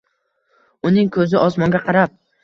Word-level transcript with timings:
Uning 0.89 1.11
koʻzi 1.17 1.37
osmonga 1.41 1.83
qarab 1.83 2.17